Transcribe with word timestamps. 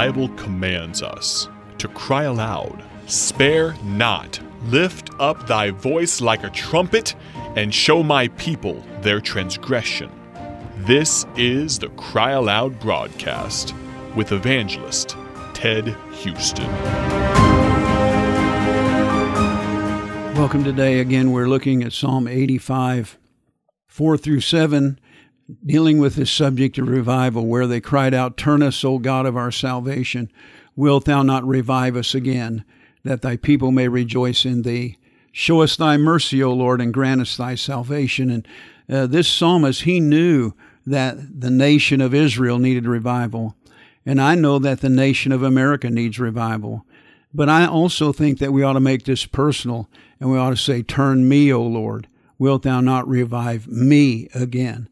Bible 0.00 0.30
commands 0.30 1.02
us 1.02 1.46
to 1.76 1.86
cry 1.88 2.22
aloud, 2.22 2.82
Spare 3.04 3.74
not, 3.84 4.40
lift 4.62 5.10
up 5.20 5.46
thy 5.46 5.72
voice 5.72 6.22
like 6.22 6.42
a 6.42 6.48
trumpet, 6.48 7.14
and 7.54 7.74
show 7.74 8.02
my 8.02 8.28
people 8.28 8.82
their 9.02 9.20
transgression. 9.20 10.10
This 10.86 11.26
is 11.36 11.78
the 11.78 11.90
Cry 11.90 12.30
Aloud 12.30 12.80
broadcast 12.80 13.74
with 14.16 14.32
evangelist 14.32 15.18
Ted 15.52 15.94
Houston. 16.12 16.72
Welcome 20.34 20.64
today. 20.64 21.00
Again, 21.00 21.30
we're 21.30 21.46
looking 21.46 21.82
at 21.82 21.92
Psalm 21.92 22.26
85, 22.26 23.18
4 23.86 24.16
through 24.16 24.40
7, 24.40 24.98
dealing 25.64 25.98
with 25.98 26.16
this 26.16 26.30
subject 26.30 26.78
of 26.78 26.88
revival, 26.88 27.46
where 27.46 27.66
they 27.66 27.80
cried 27.80 28.14
out, 28.14 28.36
Turn 28.36 28.62
us, 28.62 28.84
O 28.84 28.98
God 28.98 29.26
of 29.26 29.36
our 29.36 29.50
salvation. 29.50 30.30
Wilt 30.76 31.04
thou 31.04 31.22
not 31.22 31.46
revive 31.46 31.96
us 31.96 32.14
again, 32.14 32.64
that 33.04 33.22
thy 33.22 33.36
people 33.36 33.70
may 33.70 33.88
rejoice 33.88 34.44
in 34.44 34.62
thee? 34.62 34.96
Show 35.32 35.62
us 35.62 35.76
thy 35.76 35.96
mercy, 35.96 36.42
O 36.42 36.52
Lord, 36.52 36.80
and 36.80 36.94
grant 36.94 37.20
us 37.20 37.36
thy 37.36 37.54
salvation. 37.54 38.30
And 38.30 38.48
uh, 38.88 39.06
this 39.06 39.28
psalmist, 39.28 39.82
he 39.82 40.00
knew 40.00 40.52
that 40.86 41.40
the 41.40 41.50
nation 41.50 42.00
of 42.00 42.14
Israel 42.14 42.58
needed 42.58 42.86
revival. 42.86 43.54
And 44.04 44.20
I 44.20 44.34
know 44.34 44.58
that 44.58 44.80
the 44.80 44.88
nation 44.88 45.30
of 45.32 45.42
America 45.42 45.90
needs 45.90 46.18
revival. 46.18 46.84
But 47.32 47.48
I 47.48 47.66
also 47.66 48.12
think 48.12 48.38
that 48.38 48.52
we 48.52 48.62
ought 48.62 48.72
to 48.72 48.80
make 48.80 49.04
this 49.04 49.24
personal 49.24 49.88
and 50.18 50.30
we 50.30 50.38
ought 50.38 50.50
to 50.50 50.56
say, 50.56 50.82
Turn 50.82 51.28
me, 51.28 51.52
O 51.52 51.62
Lord. 51.62 52.08
Wilt 52.38 52.62
thou 52.62 52.80
not 52.80 53.06
revive 53.06 53.68
me 53.68 54.28
again? 54.34 54.88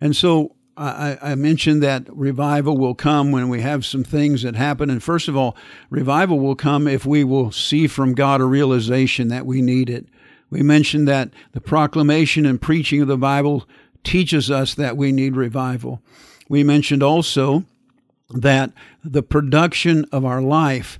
And 0.00 0.16
so 0.16 0.54
I, 0.76 1.18
I, 1.20 1.34
mentioned 1.34 1.82
that 1.82 2.06
revival 2.08 2.78
will 2.78 2.94
come 2.94 3.32
when 3.32 3.50
we 3.50 3.60
have 3.60 3.84
some 3.84 4.02
things 4.02 4.42
that 4.42 4.56
happen. 4.56 4.88
And 4.88 5.02
first 5.02 5.28
of 5.28 5.36
all, 5.36 5.54
revival 5.90 6.40
will 6.40 6.54
come 6.56 6.88
if 6.88 7.04
we 7.04 7.22
will 7.22 7.52
see 7.52 7.86
from 7.86 8.14
God 8.14 8.40
a 8.40 8.46
realization 8.46 9.28
that 9.28 9.44
we 9.44 9.60
need 9.60 9.90
it. 9.90 10.06
We 10.48 10.62
mentioned 10.62 11.06
that 11.06 11.30
the 11.52 11.60
proclamation 11.60 12.46
and 12.46 12.60
preaching 12.60 13.02
of 13.02 13.08
the 13.08 13.18
Bible 13.18 13.68
teaches 14.02 14.50
us 14.50 14.74
that 14.74 14.96
we 14.96 15.12
need 15.12 15.36
revival. 15.36 16.00
We 16.48 16.64
mentioned 16.64 17.02
also 17.02 17.64
that 18.30 18.72
the 19.04 19.22
production 19.22 20.06
of 20.12 20.24
our 20.24 20.40
life 20.40 20.98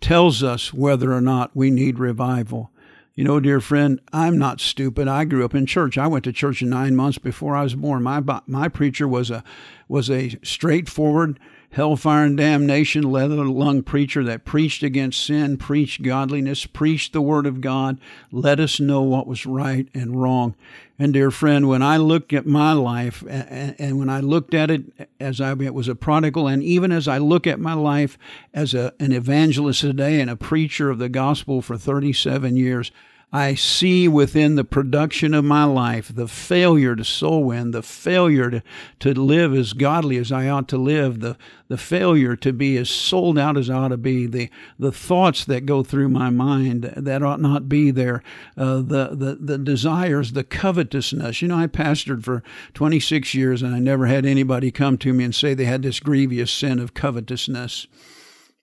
tells 0.00 0.42
us 0.42 0.74
whether 0.74 1.12
or 1.12 1.20
not 1.20 1.56
we 1.56 1.70
need 1.70 1.98
revival. 1.98 2.70
You 3.14 3.24
know, 3.24 3.40
dear 3.40 3.60
friend, 3.60 4.00
I'm 4.12 4.38
not 4.38 4.58
stupid. 4.58 5.06
I 5.06 5.24
grew 5.24 5.44
up 5.44 5.54
in 5.54 5.66
church. 5.66 5.98
I 5.98 6.06
went 6.06 6.24
to 6.24 6.32
church 6.32 6.62
nine 6.62 6.96
months 6.96 7.18
before 7.18 7.54
I 7.54 7.62
was 7.62 7.74
born. 7.74 8.02
My 8.02 8.22
my 8.46 8.68
preacher 8.68 9.06
was 9.06 9.30
a 9.30 9.44
was 9.86 10.08
a 10.08 10.38
straightforward 10.42 11.38
hellfire 11.72 12.24
and 12.24 12.36
damnation, 12.36 13.02
leather 13.02 13.44
lung 13.44 13.82
preacher 13.82 14.22
that 14.24 14.44
preached 14.44 14.82
against 14.82 15.24
sin, 15.24 15.56
preached 15.56 16.02
godliness, 16.02 16.66
preached 16.66 17.12
the 17.12 17.20
word 17.20 17.46
of 17.46 17.60
God, 17.60 17.98
let 18.30 18.60
us 18.60 18.78
know 18.78 19.02
what 19.02 19.26
was 19.26 19.46
right 19.46 19.88
and 19.94 20.20
wrong. 20.20 20.54
And 20.98 21.14
dear 21.14 21.30
friend, 21.30 21.68
when 21.68 21.82
I 21.82 21.96
look 21.96 22.32
at 22.32 22.46
my 22.46 22.74
life 22.74 23.24
and, 23.26 23.98
when 23.98 24.08
I 24.08 24.20
looked 24.20 24.54
at 24.54 24.70
it 24.70 25.08
as 25.18 25.40
I 25.40 25.52
it 25.52 25.74
was 25.74 25.88
a 25.88 25.94
prodigal, 25.94 26.46
and 26.46 26.62
even 26.62 26.92
as 26.92 27.08
I 27.08 27.18
look 27.18 27.46
at 27.46 27.58
my 27.58 27.72
life 27.72 28.18
as 28.54 28.74
a, 28.74 28.92
an 29.00 29.12
evangelist 29.12 29.80
today 29.80 30.20
and 30.20 30.30
a 30.30 30.36
preacher 30.36 30.90
of 30.90 30.98
the 30.98 31.08
gospel 31.08 31.62
for 31.62 31.76
37 31.76 32.56
years, 32.56 32.92
I 33.34 33.54
see 33.54 34.08
within 34.08 34.56
the 34.56 34.64
production 34.64 35.32
of 35.32 35.42
my 35.42 35.64
life 35.64 36.14
the 36.14 36.28
failure 36.28 36.94
to 36.94 37.02
soul 37.02 37.44
win, 37.44 37.70
the 37.70 37.82
failure 37.82 38.50
to, 38.50 38.62
to 39.00 39.14
live 39.14 39.54
as 39.54 39.72
godly 39.72 40.18
as 40.18 40.30
I 40.30 40.48
ought 40.48 40.68
to 40.68 40.76
live, 40.76 41.20
the, 41.20 41.38
the 41.68 41.78
failure 41.78 42.36
to 42.36 42.52
be 42.52 42.76
as 42.76 42.90
sold 42.90 43.38
out 43.38 43.56
as 43.56 43.70
I 43.70 43.76
ought 43.76 43.88
to 43.88 43.96
be, 43.96 44.26
the, 44.26 44.50
the 44.78 44.92
thoughts 44.92 45.46
that 45.46 45.64
go 45.64 45.82
through 45.82 46.10
my 46.10 46.28
mind 46.28 46.92
that 46.94 47.22
ought 47.22 47.40
not 47.40 47.70
be 47.70 47.90
there, 47.90 48.22
uh, 48.58 48.76
the, 48.76 49.08
the, 49.14 49.38
the 49.40 49.58
desires, 49.58 50.32
the 50.32 50.44
covetousness. 50.44 51.40
You 51.40 51.48
know, 51.48 51.56
I 51.56 51.68
pastored 51.68 52.22
for 52.22 52.42
26 52.74 53.32
years 53.32 53.62
and 53.62 53.74
I 53.74 53.78
never 53.78 54.06
had 54.06 54.26
anybody 54.26 54.70
come 54.70 54.98
to 54.98 55.12
me 55.14 55.24
and 55.24 55.34
say 55.34 55.54
they 55.54 55.64
had 55.64 55.82
this 55.82 56.00
grievous 56.00 56.52
sin 56.52 56.78
of 56.78 56.92
covetousness. 56.92 57.86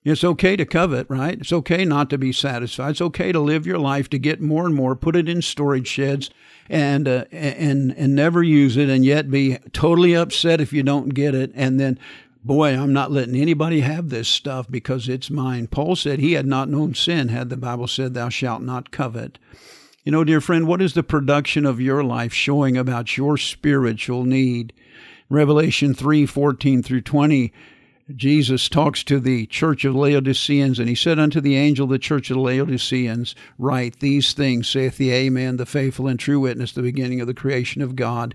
It's 0.04 0.24
okay 0.24 0.56
to 0.56 0.66
covet, 0.66 1.08
right? 1.10 1.38
It's 1.40 1.52
okay 1.52 1.84
not 1.84 2.10
to 2.10 2.18
be 2.18 2.32
satisfied. 2.32 2.92
It's 2.92 3.02
okay 3.02 3.34
to 3.34 3.40
live 3.40 3.68
your 3.68 3.80
life 3.80 4.10
to 4.12 4.18
get 4.20 4.40
more 4.42 4.66
and 4.66 4.74
more, 4.74 4.96
put 4.96 5.16
it 5.16 5.28
in 5.28 5.42
storage 5.42 5.88
sheds, 5.88 6.30
and 6.70 7.08
uh, 7.08 7.26
and 7.32 7.92
and 7.98 8.16
never 8.16 8.42
use 8.42 8.78
it, 8.78 8.90
and 8.90 9.04
yet 9.04 9.30
be 9.30 9.58
totally 9.74 10.16
upset 10.16 10.62
if 10.62 10.72
you 10.72 10.84
don't 10.84 11.10
get 11.10 11.36
it, 11.36 11.52
and 11.56 11.80
then. 11.80 12.00
Boy, 12.42 12.70
I'm 12.70 12.94
not 12.94 13.12
letting 13.12 13.36
anybody 13.36 13.82
have 13.82 14.08
this 14.08 14.30
stuff 14.30 14.72
because 14.72 15.10
it's 15.10 15.30
mine. 15.30 15.68
Paul 15.68 15.98
said 15.98 16.20
he 16.20 16.34
had 16.34 16.46
not 16.46 16.70
known 16.70 16.94
sin 16.94 17.28
had 17.28 17.50
the 17.50 17.58
Bible 17.58 17.86
said, 17.86 18.14
Thou 18.14 18.30
shalt 18.30 18.62
not 18.62 18.92
covet. 18.92 19.38
You 20.06 20.14
know, 20.14 20.24
dear 20.24 20.40
friend, 20.40 20.66
what 20.66 20.82
is 20.82 20.94
the 20.94 21.04
production 21.04 21.66
of 21.66 21.82
your 21.82 22.02
life 22.02 22.34
showing 22.34 22.78
about 22.78 23.18
your 23.18 23.36
spiritual 23.36 24.24
need? 24.24 24.72
Revelation 25.30 25.94
3 25.94 26.26
14 26.26 26.82
through 26.82 27.02
20 27.02 27.52
Jesus 28.16 28.70
talks 28.70 29.04
to 29.04 29.20
the 29.20 29.46
church 29.46 29.86
of 29.86 29.96
Laodiceans, 29.96 30.80
and 30.80 30.90
he 30.90 30.96
said 30.96 31.20
unto 31.20 31.40
the 31.40 31.56
angel 31.56 31.84
of 31.84 31.92
the 31.92 32.00
church 32.00 32.32
of 32.32 32.38
Laodiceans, 32.38 33.36
Write 33.60 34.00
these 34.00 34.34
things, 34.34 34.68
saith 34.68 34.98
the 34.98 35.12
Amen, 35.12 35.58
the 35.58 35.66
faithful 35.66 36.08
and 36.08 36.20
true 36.20 36.40
witness, 36.40 36.72
the 36.72 36.82
beginning 36.82 37.22
of 37.22 37.28
the 37.28 37.36
creation 37.36 37.84
of 37.84 37.96
God. 37.96 38.34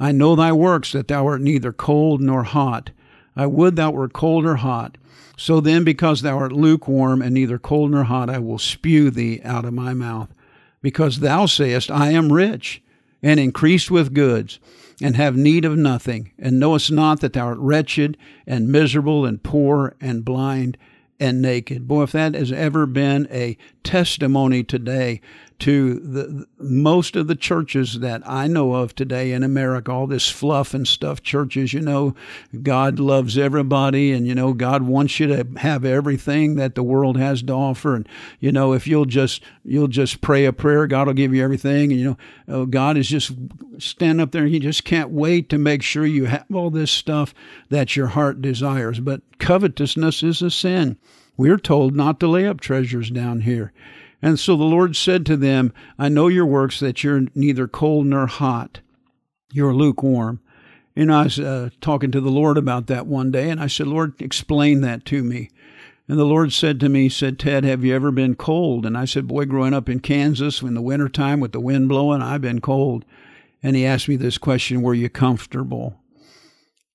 I 0.00 0.10
know 0.10 0.34
thy 0.34 0.52
works, 0.52 0.90
that 0.92 1.06
thou 1.06 1.26
art 1.26 1.40
neither 1.40 1.72
cold 1.72 2.20
nor 2.20 2.42
hot. 2.42 2.90
I 3.36 3.46
would 3.46 3.76
thou 3.76 3.92
wert 3.92 4.12
cold 4.12 4.44
or 4.44 4.56
hot. 4.56 4.98
So 5.36 5.60
then, 5.60 5.84
because 5.84 6.22
thou 6.22 6.36
art 6.38 6.52
lukewarm 6.52 7.22
and 7.22 7.34
neither 7.34 7.58
cold 7.58 7.92
nor 7.92 8.04
hot, 8.04 8.28
I 8.28 8.38
will 8.38 8.58
spew 8.58 9.10
thee 9.10 9.40
out 9.44 9.64
of 9.64 9.74
my 9.74 9.94
mouth. 9.94 10.34
Because 10.82 11.20
thou 11.20 11.46
sayest, 11.46 11.90
I 11.90 12.10
am 12.10 12.32
rich, 12.32 12.82
and 13.22 13.38
increased 13.38 13.90
with 13.90 14.12
goods 14.12 14.58
and 15.00 15.16
have 15.16 15.36
need 15.36 15.64
of 15.64 15.76
nothing, 15.76 16.32
and 16.38 16.60
knowest 16.60 16.90
not 16.90 17.20
that 17.20 17.32
thou 17.32 17.46
art 17.46 17.58
wretched 17.58 18.16
and 18.46 18.68
miserable 18.68 19.24
and 19.26 19.42
poor 19.42 19.96
and 20.00 20.24
blind 20.24 20.76
and 21.20 21.40
naked. 21.40 21.86
Boy, 21.86 22.02
if 22.02 22.12
that 22.12 22.34
has 22.34 22.52
ever 22.52 22.86
been 22.86 23.28
a 23.30 23.56
testimony 23.84 24.64
today 24.64 25.20
to 25.60 26.00
the 26.00 26.46
most 26.58 27.14
of 27.14 27.28
the 27.28 27.36
churches 27.36 28.00
that 28.00 28.22
I 28.28 28.48
know 28.48 28.74
of 28.74 28.94
today 28.94 29.32
in 29.32 29.42
America, 29.42 29.92
all 29.92 30.06
this 30.06 30.28
fluff 30.28 30.74
and 30.74 30.86
stuff 30.86 31.22
churches, 31.22 31.72
you 31.72 31.80
know, 31.80 32.14
God 32.62 32.98
loves 32.98 33.38
everybody 33.38 34.12
and 34.12 34.26
you 34.26 34.34
know 34.34 34.52
God 34.52 34.82
wants 34.82 35.20
you 35.20 35.28
to 35.28 35.46
have 35.58 35.84
everything 35.84 36.56
that 36.56 36.74
the 36.74 36.82
world 36.82 37.16
has 37.16 37.42
to 37.44 37.52
offer 37.52 37.94
and 37.94 38.08
you 38.40 38.50
know 38.50 38.72
if 38.72 38.86
you'll 38.86 39.04
just 39.04 39.42
you'll 39.64 39.88
just 39.88 40.20
pray 40.20 40.44
a 40.44 40.52
prayer, 40.52 40.86
God 40.86 41.06
will 41.06 41.14
give 41.14 41.32
you 41.32 41.44
everything 41.44 41.92
and 41.92 42.00
you 42.00 42.04
know 42.10 42.16
oh, 42.48 42.66
God 42.66 42.96
is 42.96 43.08
just 43.08 43.32
stand 43.78 44.20
up 44.20 44.32
there 44.32 44.46
he 44.46 44.58
just 44.58 44.84
can't 44.84 45.10
wait 45.10 45.48
to 45.50 45.58
make 45.58 45.82
sure 45.82 46.04
you 46.04 46.26
have 46.26 46.46
all 46.52 46.70
this 46.70 46.90
stuff 46.90 47.32
that 47.68 47.96
your 47.96 48.08
heart 48.08 48.42
desires. 48.42 48.98
But 49.00 49.22
covetousness 49.38 50.22
is 50.22 50.42
a 50.42 50.50
sin. 50.50 50.98
We're 51.36 51.58
told 51.58 51.94
not 51.94 52.20
to 52.20 52.28
lay 52.28 52.46
up 52.46 52.60
treasures 52.60 53.10
down 53.10 53.40
here. 53.40 53.72
And 54.22 54.38
so 54.38 54.56
the 54.56 54.64
Lord 54.64 54.96
said 54.96 55.26
to 55.26 55.36
them, 55.36 55.72
I 55.98 56.08
know 56.08 56.28
your 56.28 56.46
works, 56.46 56.80
that 56.80 57.04
you're 57.04 57.26
neither 57.34 57.68
cold 57.68 58.06
nor 58.06 58.26
hot. 58.26 58.80
You're 59.52 59.74
lukewarm. 59.74 60.40
And 60.96 61.12
I 61.12 61.24
was 61.24 61.38
uh, 61.40 61.70
talking 61.80 62.10
to 62.12 62.20
the 62.20 62.30
Lord 62.30 62.56
about 62.56 62.86
that 62.86 63.06
one 63.06 63.30
day, 63.30 63.50
and 63.50 63.60
I 63.60 63.66
said, 63.66 63.86
Lord, 63.86 64.20
explain 64.22 64.80
that 64.82 65.04
to 65.06 65.22
me. 65.24 65.50
And 66.08 66.18
the 66.18 66.24
Lord 66.24 66.52
said 66.52 66.78
to 66.80 66.88
me, 66.88 67.08
said, 67.08 67.38
Ted, 67.38 67.64
have 67.64 67.84
you 67.84 67.94
ever 67.94 68.10
been 68.10 68.34
cold? 68.34 68.86
And 68.86 68.96
I 68.96 69.04
said, 69.04 69.26
boy, 69.26 69.46
growing 69.46 69.74
up 69.74 69.88
in 69.88 70.00
Kansas 70.00 70.62
in 70.62 70.74
the 70.74 70.82
wintertime 70.82 71.40
with 71.40 71.52
the 71.52 71.60
wind 71.60 71.88
blowing, 71.88 72.22
I've 72.22 72.42
been 72.42 72.60
cold. 72.60 73.04
And 73.62 73.74
he 73.74 73.86
asked 73.86 74.08
me 74.08 74.16
this 74.16 74.38
question, 74.38 74.82
were 74.82 74.94
you 74.94 75.08
comfortable? 75.08 75.98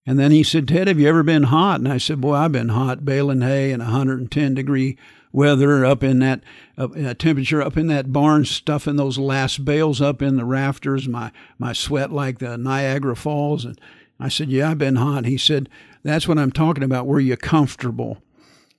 And 0.09 0.17
then 0.17 0.31
he 0.31 0.41
said, 0.41 0.67
Ted, 0.67 0.87
have 0.87 0.99
you 0.99 1.07
ever 1.07 1.21
been 1.21 1.43
hot? 1.43 1.81
And 1.81 1.87
I 1.87 1.99
said, 1.99 2.19
boy, 2.19 2.33
I've 2.33 2.51
been 2.51 2.69
hot, 2.69 3.05
baling 3.05 3.41
hay 3.41 3.71
in 3.71 3.79
110 3.79 4.55
degree 4.55 4.97
weather 5.31 5.85
up 5.85 6.03
in 6.03 6.17
that 6.17 6.41
uh, 6.79 7.13
temperature 7.13 7.61
up 7.61 7.77
in 7.77 7.85
that 7.89 8.11
barn, 8.11 8.43
stuffing 8.43 8.95
those 8.95 9.19
last 9.19 9.63
bales 9.63 10.01
up 10.01 10.23
in 10.23 10.35
the 10.35 10.45
rafters, 10.45 11.07
my, 11.07 11.31
my 11.59 11.73
sweat 11.73 12.11
like 12.11 12.39
the 12.39 12.57
Niagara 12.57 13.15
Falls. 13.15 13.65
And 13.65 13.79
I 14.19 14.29
said, 14.29 14.49
Yeah, 14.49 14.71
I've 14.71 14.79
been 14.79 14.95
hot. 14.95 15.25
He 15.25 15.37
said, 15.37 15.69
That's 16.01 16.27
what 16.27 16.39
I'm 16.39 16.51
talking 16.51 16.83
about. 16.83 17.05
Were 17.05 17.19
you 17.19 17.37
comfortable? 17.37 18.17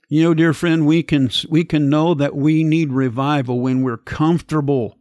You 0.09 0.25
know, 0.25 0.35
dear 0.35 0.53
friend, 0.53 0.85
we 0.85 1.05
can, 1.05 1.31
we 1.49 1.63
can 1.63 1.89
know 1.89 2.13
that 2.13 2.35
we 2.35 2.65
need 2.65 2.93
revival 2.93 3.61
when 3.61 3.83
we're 3.83 3.99
comfortable 3.99 4.99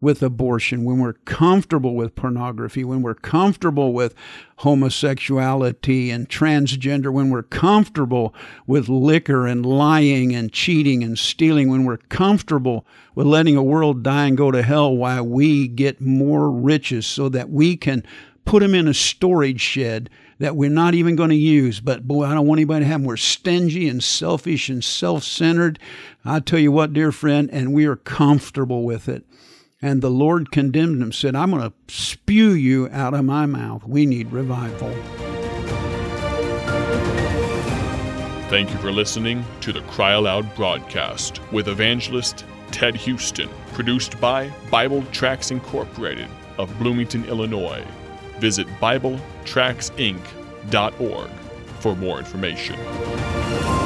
with 0.00 0.22
abortion, 0.22 0.84
when 0.84 0.98
we're 0.98 1.14
comfortable 1.24 1.94
with 1.94 2.14
pornography, 2.14 2.84
when 2.84 3.02
we're 3.02 3.14
comfortable 3.14 3.92
with 3.92 4.14
homosexuality 4.58 6.10
and 6.10 6.28
transgender, 6.28 7.12
when 7.12 7.30
we're 7.30 7.42
comfortable 7.42 8.34
with 8.66 8.88
liquor 8.88 9.46
and 9.46 9.66
lying 9.66 10.34
and 10.34 10.52
cheating 10.52 11.02
and 11.02 11.18
stealing, 11.18 11.68
when 11.68 11.84
we're 11.84 11.96
comfortable 11.96 12.86
with 13.14 13.26
letting 13.26 13.56
a 13.56 13.62
world 13.62 14.02
die 14.02 14.26
and 14.26 14.36
go 14.36 14.50
to 14.50 14.62
hell 14.62 14.94
while 14.94 15.24
we 15.24 15.66
get 15.66 16.00
more 16.00 16.50
riches 16.50 17.06
so 17.06 17.28
that 17.28 17.50
we 17.50 17.76
can 17.76 18.04
put 18.44 18.60
them 18.60 18.74
in 18.74 18.88
a 18.88 18.94
storage 18.94 19.60
shed 19.60 20.08
that 20.38 20.56
we're 20.56 20.70
not 20.70 20.94
even 20.94 21.16
going 21.16 21.30
to 21.30 21.36
use. 21.36 21.80
But 21.80 22.06
boy, 22.06 22.24
I 22.24 22.34
don't 22.34 22.46
want 22.46 22.58
anybody 22.58 22.84
to 22.84 22.88
have 22.88 23.00
them. 23.00 23.06
We're 23.06 23.16
stingy 23.16 23.88
and 23.88 24.02
selfish 24.02 24.68
and 24.68 24.82
self 24.82 25.24
centered. 25.24 25.78
I 26.24 26.40
tell 26.40 26.58
you 26.58 26.72
what, 26.72 26.92
dear 26.92 27.12
friend, 27.12 27.50
and 27.52 27.72
we 27.72 27.86
are 27.86 27.96
comfortable 27.96 28.84
with 28.84 29.08
it. 29.08 29.24
And 29.80 30.02
the 30.02 30.10
Lord 30.10 30.50
condemned 30.50 31.00
them, 31.00 31.12
said, 31.12 31.36
I'm 31.36 31.50
going 31.50 31.62
to 31.62 31.94
spew 31.94 32.50
you 32.50 32.88
out 32.90 33.14
of 33.14 33.24
my 33.24 33.46
mouth. 33.46 33.84
We 33.84 34.06
need 34.06 34.32
revival. 34.32 34.92
Thank 38.48 38.70
you 38.70 38.78
for 38.78 38.90
listening 38.90 39.44
to 39.60 39.72
the 39.72 39.82
Cry 39.82 40.12
Aloud 40.12 40.52
broadcast 40.56 41.40
with 41.52 41.68
evangelist 41.68 42.44
Ted 42.70 42.96
Houston, 42.96 43.48
produced 43.72 44.20
by 44.20 44.50
Bible 44.70 45.02
Tracts 45.12 45.50
Incorporated 45.50 46.28
of 46.56 46.76
Bloomington, 46.78 47.26
Illinois. 47.26 47.84
Visit 48.38 48.66
BibleTractsInc.org 48.80 51.30
for 51.80 51.94
more 51.94 52.18
information. 52.18 53.77